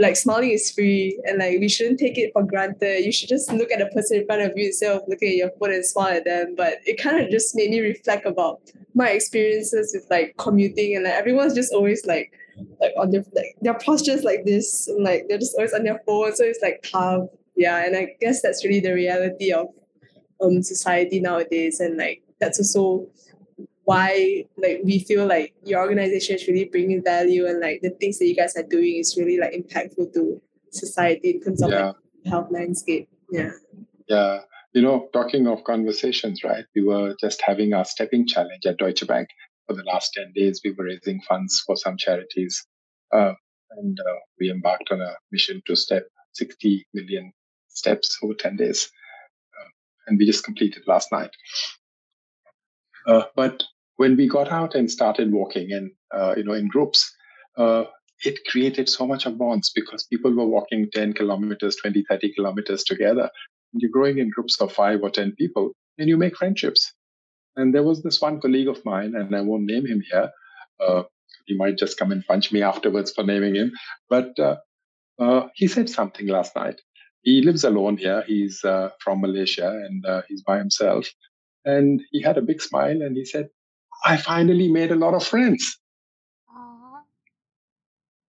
[0.00, 3.04] like smiling is free and like we shouldn't take it for granted.
[3.04, 5.36] You should just look at the person in front of you instead of looking at
[5.36, 6.54] your phone and smile at them.
[6.56, 8.60] But it kind of just made me reflect about
[8.94, 12.32] my experiences with like commuting and like everyone's just always like
[12.80, 16.00] like on their like their postures like this and like they're just always on their
[16.06, 16.34] phone.
[16.34, 17.28] So it's like tough.
[17.56, 17.84] Yeah.
[17.84, 19.66] And I guess that's really the reality of
[20.42, 21.80] um society nowadays.
[21.80, 23.08] And like that's also
[23.84, 28.18] why like we feel like your organization is really bringing value and like the things
[28.18, 30.40] that you guys are doing is really like impactful to
[30.70, 31.86] society in terms of Yeah.
[31.86, 33.08] like health landscape.
[33.30, 33.50] Yeah.
[34.08, 34.40] Yeah.
[34.72, 36.64] You know, talking of conversations, right?
[36.74, 39.28] We were just having our stepping challenge at Deutsche Bank
[39.66, 40.60] for the last 10 days.
[40.64, 42.64] We were raising funds for some charities.
[43.12, 43.32] Uh,
[43.78, 47.32] and uh, we embarked on a mission to step 60 million
[47.68, 48.90] steps over 10 days.
[49.58, 49.68] Uh,
[50.06, 51.30] and we just completed last night.
[53.06, 53.62] Uh, but
[53.96, 57.14] when we got out and started walking in, uh, you know, in groups,
[57.56, 57.84] uh,
[58.24, 62.84] it created so much of bonds because people were walking 10 kilometers, 20, 30 kilometers
[62.84, 63.28] together.
[63.72, 66.92] You're growing in groups of five or 10 people and you make friendships.
[67.56, 70.30] And there was this one colleague of mine, and I won't name him here.
[70.80, 71.02] Uh,
[71.46, 73.72] he might just come and punch me afterwards for naming him.
[74.08, 74.56] But uh,
[75.18, 76.80] uh, he said something last night.
[77.22, 78.24] He lives alone here.
[78.26, 81.06] He's uh, from Malaysia and uh, he's by himself.
[81.64, 83.48] And he had a big smile and he said,
[84.04, 85.78] I finally made a lot of friends.
[86.50, 87.02] Aww.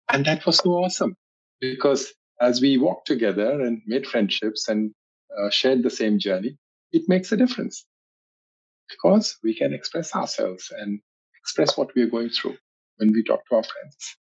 [0.09, 1.15] And that was so awesome
[1.59, 4.91] because as we walked together and made friendships and
[5.37, 6.57] uh, shared the same journey,
[6.91, 7.85] it makes a difference
[8.89, 10.99] because we can express ourselves and
[11.41, 12.55] express what we are going through
[12.97, 14.17] when we talk to our friends.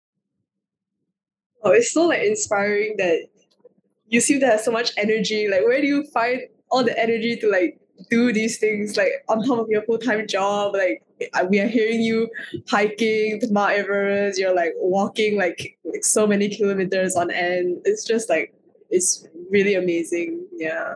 [1.63, 3.27] Oh, it's so like inspiring that
[4.07, 5.47] you seem to have so much energy.
[5.47, 9.43] Like where do you find all the energy to like do these things like on
[9.45, 10.73] top of your full-time job?
[10.73, 11.03] Like
[11.49, 12.29] we are hearing you
[12.69, 17.81] hiking to Mount Everest, you're like walking like, like so many kilometers on end.
[17.85, 18.53] It's just like
[18.89, 20.45] it's really amazing.
[20.53, 20.95] Yeah.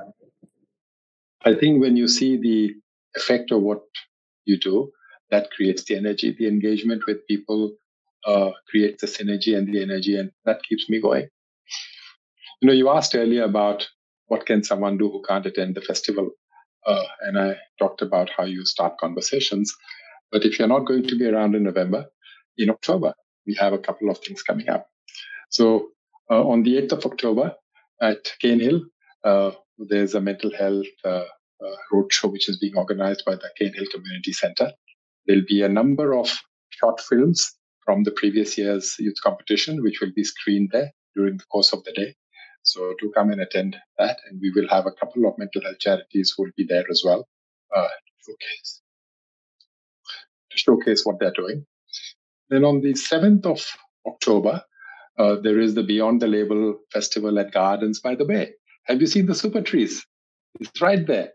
[1.44, 2.74] I think when you see the
[3.16, 3.82] effect of what
[4.46, 4.92] you do,
[5.32, 7.76] that creates the energy, the engagement with people
[8.26, 11.28] uh, creates the synergy and the energy, and that keeps me going.
[12.62, 13.88] You know, you asked earlier about
[14.28, 16.32] what can someone do who can't attend the festival,
[16.86, 19.74] uh, and I talked about how you start conversations.
[20.32, 22.06] But if you're not going to be around in November,
[22.58, 23.14] in October,
[23.46, 24.88] we have a couple of things coming up.
[25.50, 25.90] So
[26.30, 27.54] uh, on the 8th of October
[28.02, 28.82] at Cane Hill,
[29.24, 31.26] uh, there's a mental health uh,
[31.64, 34.72] uh, roadshow which is being organized by the Cane Hill Community Center.
[35.26, 36.32] There'll be a number of
[36.70, 41.46] short films from the previous year's youth competition, which will be screened there during the
[41.46, 42.16] course of the day.
[42.66, 44.18] So do come and attend that.
[44.28, 47.04] And we will have a couple of mental health charities who will be there as
[47.06, 47.28] well
[47.76, 47.88] uh,
[48.26, 48.82] showcase,
[50.52, 51.66] to showcase what they're doing.
[52.50, 53.66] Then on the 7th of
[54.08, 54.64] October,
[55.18, 58.52] uh, there is the Beyond the Label Festival at Gardens by the Bay.
[58.86, 60.06] Have you seen the super trees?
[60.60, 61.30] It's right there.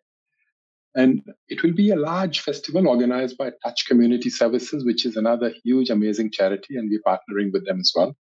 [0.94, 5.52] And it will be a large festival organized by Touch Community Services, which is another
[5.64, 8.16] huge, amazing charity, and we're partnering with them as well.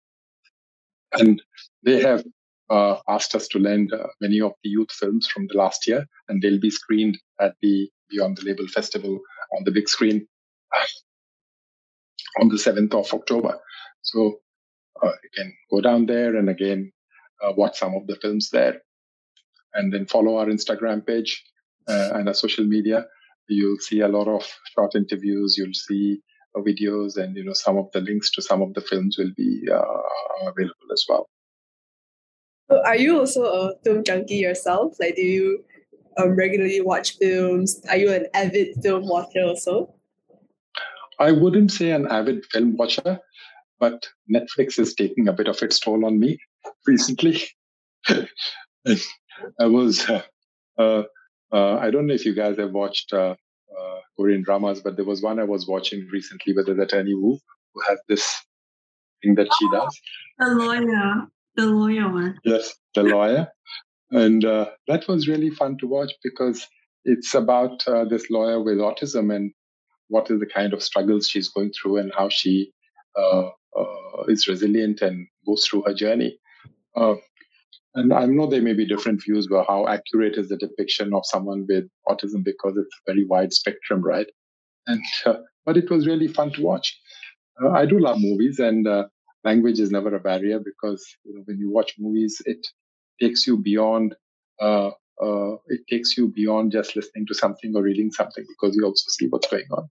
[1.12, 1.40] And
[1.82, 2.24] they have
[2.70, 6.06] uh, asked us to lend uh, many of the youth films from the last year,
[6.28, 9.20] and they'll be screened at the Beyond the Label Festival
[9.56, 10.26] on the big screen
[12.40, 13.58] on the 7th of October.
[14.02, 14.40] So
[15.02, 16.92] uh, you can go down there and again
[17.42, 18.82] uh, watch some of the films there.
[19.74, 21.44] And then follow our Instagram page
[21.86, 23.06] uh, and our social media.
[23.48, 25.56] You'll see a lot of short interviews.
[25.56, 26.20] You'll see
[26.56, 29.32] uh, videos, and you know some of the links to some of the films will
[29.36, 29.66] be
[30.42, 31.28] available as well.
[32.70, 34.96] So are you also a film junkie yourself?
[35.00, 35.64] Like, do you
[36.18, 37.80] um, regularly watch films?
[37.88, 39.94] Are you an avid film watcher also?
[41.18, 43.20] I wouldn't say an avid film watcher,
[43.80, 46.38] but Netflix is taking a bit of its toll on me
[46.86, 47.42] recently.
[48.08, 50.22] I was, uh,
[50.78, 51.02] uh,
[51.52, 53.34] uh, I don't know if you guys have watched uh,
[53.78, 57.38] uh, Korean dramas, but there was one I was watching recently with the Attorney Woo,
[57.74, 58.44] who has this
[59.22, 60.00] thing that she does.
[60.38, 61.28] The lawyer,
[61.58, 62.38] the lawyer one.
[62.44, 63.48] Yes, the lawyer.
[64.10, 66.66] And uh, that was really fun to watch because
[67.04, 69.52] it's about this lawyer with autism and
[70.08, 72.72] what is the kind of struggles she's going through and how she
[73.16, 76.38] uh, uh, is resilient and goes through her journey.
[76.96, 77.14] Uh,
[77.94, 81.22] and I know there may be different views about how accurate is the depiction of
[81.24, 84.26] someone with autism because it's a very wide spectrum, right?
[84.86, 85.34] And uh,
[85.66, 86.98] but it was really fun to watch.
[87.62, 89.04] Uh, I do love movies, and uh,
[89.44, 92.66] language is never a barrier because you know, when you watch movies, it
[93.20, 94.14] takes you beyond.
[94.60, 94.90] uh
[95.66, 99.26] it takes you beyond just listening to something or reading something because you also see
[99.28, 99.88] what's going on.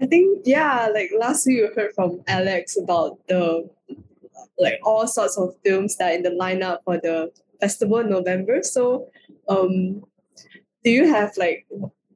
[0.00, 3.68] I think yeah, like last week we heard from Alex about the
[4.58, 8.62] like all sorts of films that are in the lineup for the festival in November.
[8.62, 9.08] So
[9.48, 10.04] um
[10.82, 11.66] do you have like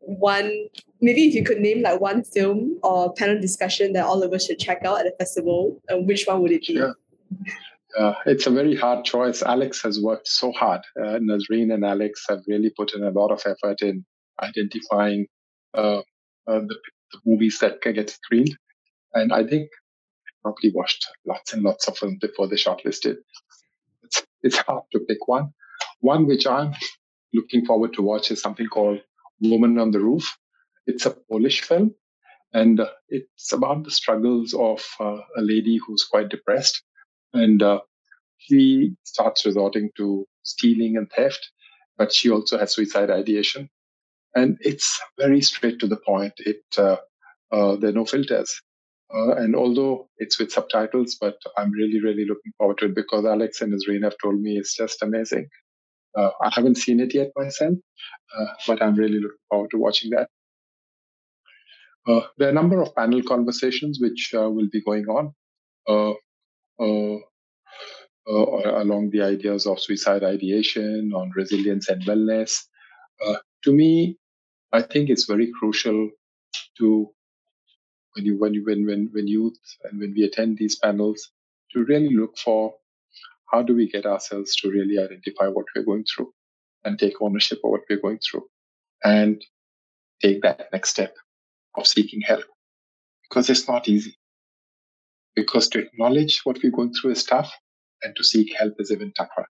[0.01, 0.69] one
[1.01, 4.47] maybe if you could name like one film or panel discussion that all of us
[4.47, 6.77] should check out at the festival, uh, which one would it be?
[6.77, 6.95] Sure.
[7.99, 9.43] Uh, it's a very hard choice.
[9.43, 10.83] Alex has worked so hard.
[11.01, 14.05] Uh, Nazreen and Alex have really put in a lot of effort in
[14.43, 15.27] identifying
[15.75, 16.01] uh,
[16.47, 16.77] uh the
[17.13, 18.57] the movies that can get screened.
[19.15, 19.69] And I think
[20.43, 23.17] probably watched lots and lots of them before they shortlisted.
[24.05, 25.53] It's, it's hard to pick one.
[26.01, 26.75] One which I'm
[27.35, 29.01] looking forward to watch is something called
[29.41, 30.37] Woman on the Roof.
[30.89, 31.95] It's a Polish film,
[32.53, 36.83] and uh, it's about the struggles of uh, a lady who's quite depressed,
[37.35, 37.81] and uh,
[38.39, 41.51] she starts resorting to stealing and theft,
[41.99, 43.71] but she also has suicide ideation
[44.35, 46.33] and it's very straight to the point.
[46.39, 46.97] It uh,
[47.53, 48.61] uh, there are no filters.
[49.15, 53.25] Uh, and although it's with subtitles, but I'm really, really looking forward to it because
[53.25, 55.49] Alex and Nazreen have told me it's just amazing.
[56.17, 57.75] Uh, I haven't seen it yet myself,
[58.39, 60.29] uh, but I'm really looking forward to watching that.
[62.07, 65.35] Uh, there are a number of panel conversations which uh, will be going on
[65.89, 66.13] uh,
[66.81, 67.19] uh,
[68.27, 72.65] along the ideas of suicide ideation, on resilience and wellness.
[73.65, 74.17] to me,
[74.73, 76.11] I think it's very crucial
[76.79, 77.11] to
[78.15, 81.31] when you when you when when when youth and when we attend these panels
[81.73, 82.75] to really look for
[83.51, 86.33] how do we get ourselves to really identify what we're going through
[86.85, 88.47] and take ownership of what we're going through
[89.05, 89.45] and
[90.23, 91.15] take that next step
[91.77, 92.45] of seeking help
[93.29, 94.17] because it's not easy
[95.35, 97.53] because to acknowledge what we're going through is tough
[98.03, 99.47] and to seek help is even tougher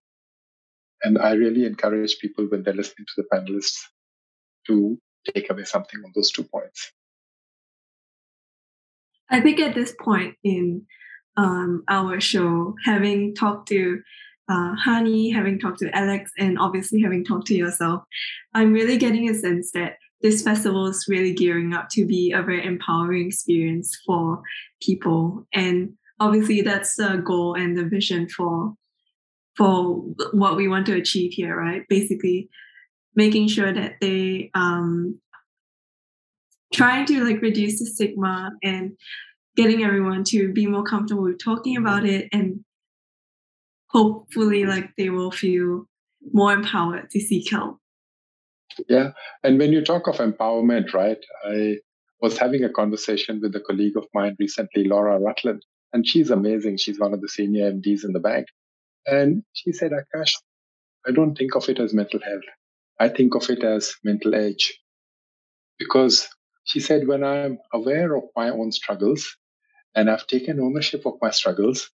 [1.02, 3.78] and i really encourage people when they're listening to the panelists
[4.68, 4.98] to
[5.32, 6.92] take away something on those two points?
[9.30, 10.86] I think at this point in
[11.36, 14.00] um, our show, having talked to
[14.50, 18.02] uh, Hani, having talked to Alex, and obviously having talked to yourself,
[18.54, 22.42] I'm really getting a sense that this festival is really gearing up to be a
[22.42, 24.42] very empowering experience for
[24.82, 25.46] people.
[25.52, 28.74] And obviously, that's the goal and the vision for
[29.56, 29.96] for
[30.32, 31.82] what we want to achieve here, right?
[31.88, 32.48] Basically,
[33.14, 35.20] making sure that they um,
[36.72, 38.96] trying to like reduce the stigma and
[39.56, 42.64] getting everyone to be more comfortable with talking about it and
[43.90, 45.84] hopefully like they will feel
[46.32, 47.78] more empowered to seek help
[48.88, 49.10] yeah
[49.44, 51.76] and when you talk of empowerment right i
[52.20, 55.62] was having a conversation with a colleague of mine recently laura rutland
[55.92, 58.46] and she's amazing she's one of the senior mds in the bank
[59.06, 60.32] And she said, Akash,
[61.08, 62.48] I don't think of it as mental health.
[63.00, 64.78] I think of it as mental age.
[65.78, 66.28] Because
[66.64, 69.36] she said, when I'm aware of my own struggles
[69.94, 71.90] and I've taken ownership of my struggles,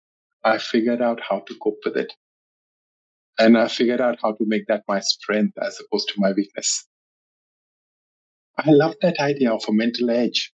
[0.44, 2.12] I figured out how to cope with it.
[3.38, 6.86] And I figured out how to make that my strength as opposed to my weakness.
[8.58, 10.52] I love that idea of a mental edge.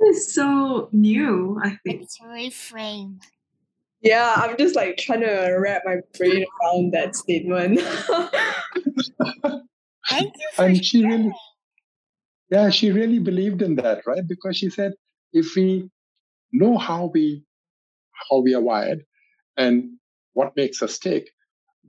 [0.00, 2.02] It's so new, I think.
[2.02, 3.22] It's reframe.
[4.02, 7.80] Yeah, I'm just like trying to wrap my brain around that statement.
[10.10, 11.20] Thank you for and she sharing.
[11.20, 11.32] really,
[12.50, 14.26] yeah, she really believed in that, right?
[14.26, 14.92] Because she said,
[15.32, 15.88] if we
[16.52, 17.44] know how we
[18.30, 19.04] how we are wired
[19.56, 19.90] and
[20.34, 21.30] what makes us tick,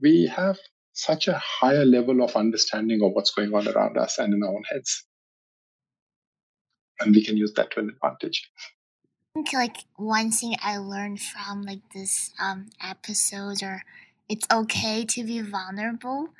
[0.00, 0.58] we have
[0.92, 4.50] such a higher level of understanding of what's going on around us and in our
[4.54, 5.04] own heads.
[7.00, 8.50] And we can use that to an advantage.
[9.36, 13.82] I think like one thing I learned from like this um episodes or
[14.28, 16.30] it's okay to be vulnerable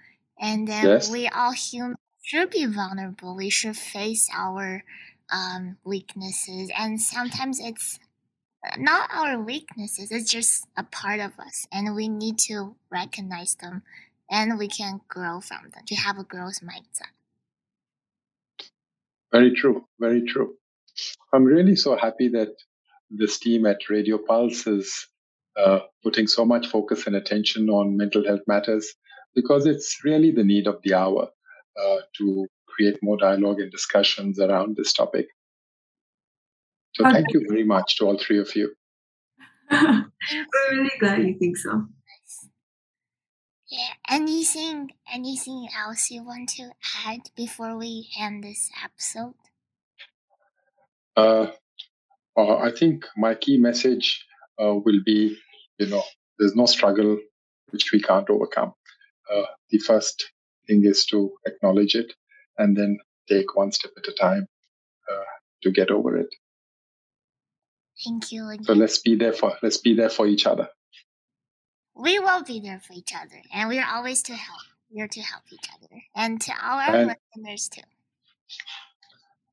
[0.41, 1.11] and then Yes.
[1.11, 3.37] we all humans should be vulnerable.
[3.37, 4.85] We should face our
[5.33, 7.99] um weaknesses and sometimes it's
[8.79, 13.83] not our weaknesses, it's just a part of us and we need to recognize them
[14.31, 17.13] and we can grow from them to have a growth mindset.
[19.33, 19.85] Very true.
[19.99, 20.55] Very true.
[21.33, 22.55] I'm really so happy that
[23.11, 25.09] this team at Radio Pulse is
[25.57, 28.95] uh, putting so much focus and attention on mental health matters
[29.35, 31.29] because it's really the need of the hour
[31.81, 35.27] uh, to create more dialogue and discussions around this topic.
[36.97, 37.13] So, Okay.
[37.13, 38.75] thank you very much to all three of you.
[39.71, 40.07] We're
[40.71, 41.87] really glad you think so.
[43.69, 46.71] Yeah, anything anything else you want to
[47.07, 49.35] add before we end this episode?
[51.17, 51.51] Uh,
[52.37, 54.25] uh, I think my key message
[54.61, 55.37] uh, will be
[55.79, 56.03] you know,
[56.39, 57.19] there's no struggle
[57.71, 58.73] which we can't overcome.
[59.33, 60.31] Uh, the first
[60.67, 62.13] thing is to acknowledge it
[62.59, 64.47] and then take one step at a time
[65.11, 65.25] uh,
[65.63, 66.29] to get over it.
[68.03, 68.65] Thank you again.
[68.65, 70.69] So let's be there for let's be there for each other.
[71.95, 74.63] we will be there for each other, and we're always to help.
[74.91, 77.83] We're to help each other, and to our And- listeners too.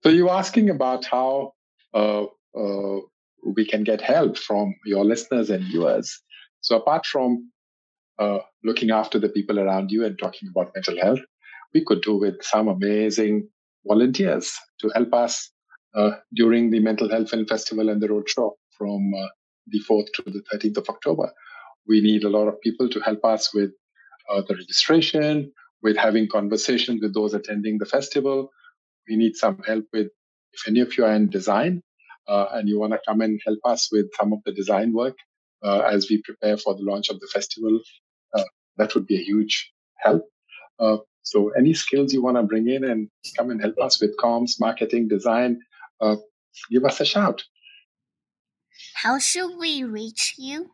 [0.04, 1.54] So you're asking about how
[1.94, 2.26] uh,
[2.58, 3.00] uh,
[3.46, 6.20] we can get help from your listeners and viewers.
[6.62, 7.52] So apart from
[8.18, 11.20] uh, looking after the people around you and talking about mental health,
[11.74, 13.48] we could do with some amazing
[13.86, 15.52] volunteers to help us
[16.34, 19.28] during the Mental Health Film Festival and the Roadshow from uh,
[19.68, 21.32] the 4th to the 13th of October.
[21.88, 23.72] We need a lot of people to help us with
[24.30, 28.50] uh, the registration, with having conversations with those attending the festival.
[29.08, 30.08] We need some help with,
[30.54, 31.82] if any of you are in design
[32.28, 35.18] uh, and you want to come and help us with some of the design work
[35.64, 37.80] uh, as we prepare for the launch of the festival,
[38.36, 38.44] uh,
[38.78, 40.24] that would be a huge help.
[40.80, 44.18] Uh, so, any skills you want to bring in and come and help us with
[44.18, 45.60] comms, marketing, design,
[46.02, 46.16] uh,
[46.70, 47.44] give us a shout.
[48.96, 50.72] How should we reach you?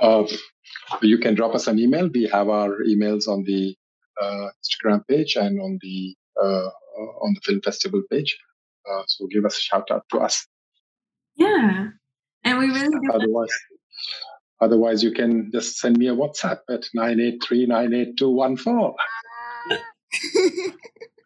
[0.00, 0.24] Uh,
[1.02, 2.08] you can drop us an email.
[2.08, 3.76] We have our emails on the
[4.20, 6.70] uh, Instagram page and on the uh,
[7.22, 8.38] on the film festival page.
[8.88, 10.46] Uh, so give us a shout out to us.
[11.36, 11.88] Yeah.
[12.44, 13.50] And we really do Otherwise,
[14.60, 18.30] otherwise you can just send me a WhatsApp at nine eight three nine eight two
[18.30, 18.94] one four.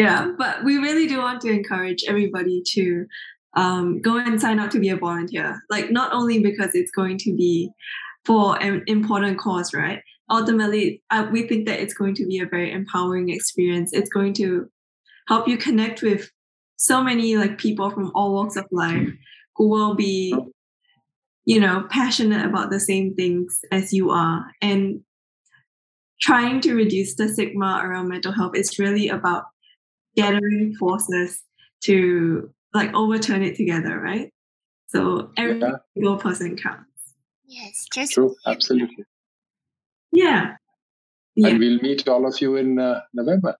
[0.00, 3.04] Yeah, but we really do want to encourage everybody to
[3.54, 5.60] um, go and sign up to be a volunteer.
[5.68, 7.68] Like, not only because it's going to be
[8.24, 10.00] for an important cause, right?
[10.30, 13.90] Ultimately, we think that it's going to be a very empowering experience.
[13.92, 14.70] It's going to
[15.28, 16.30] help you connect with
[16.76, 19.06] so many like people from all walks of life
[19.56, 20.34] who will be,
[21.44, 25.02] you know, passionate about the same things as you are, and
[26.22, 29.44] trying to reduce the stigma around mental health is really about
[30.16, 31.42] gathering forces
[31.82, 34.32] to like overturn it together, right?
[34.88, 35.76] So every Yeah.
[35.94, 36.86] single person counts.
[37.46, 39.04] yes, just True, absolutely.
[40.12, 40.56] Yeah.
[41.34, 41.48] Yeah.
[41.48, 43.56] And we'll meet all of you in uh, November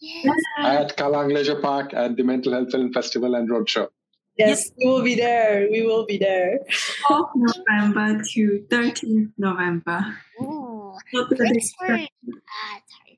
[0.00, 0.26] yes.
[0.58, 3.88] at Kallang Leisure Park at the Mental Health Film Festival and Roadshow.
[4.36, 5.68] Yes, we will be there.
[5.70, 6.60] We will be there.
[7.08, 10.16] 4th November to 13th November.
[10.40, 10.94] Ooh.
[11.12, 12.08] So the Thanks for uh, sorry.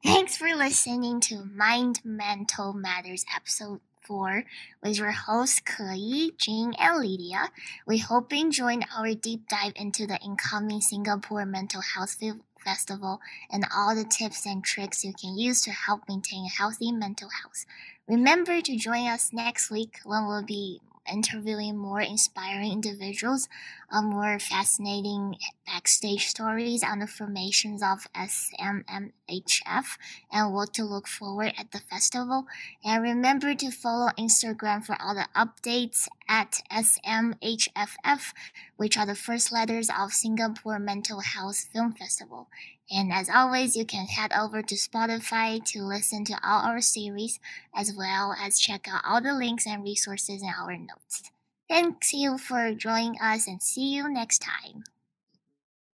[0.02, 4.44] Thanks for listening to Mind Mental Matters episode four
[4.82, 7.50] with your hosts Ke, Jing, and Lydia.
[7.86, 13.20] We hope you enjoyed our deep dive into the incoming Singapore Mental Health Fe- Festival
[13.50, 17.28] and all the tips and tricks you can use to help maintain a healthy mental
[17.42, 17.66] health.
[18.08, 20.80] Remember to join us next week when we'll be
[21.10, 23.48] interviewing more inspiring individuals,
[23.90, 25.36] uh, more fascinating
[25.66, 29.98] backstage stories on the formations of SMMHF
[30.32, 32.46] and what to look forward at the festival.
[32.84, 38.32] And remember to follow Instagram for all the updates at SMHFF,
[38.76, 42.48] which are the first letters of Singapore Mental Health Film Festival.
[42.90, 47.38] And as always, you can head over to Spotify to listen to all our series,
[47.74, 51.30] as well as check out all the links and resources in our notes.
[51.68, 54.82] Thanks you for joining us and see you next time.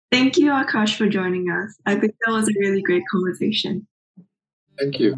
[0.09, 1.75] Thank you, Akash, for joining us.
[1.85, 3.85] I think that was a really great conversation.
[4.79, 5.15] Thank you.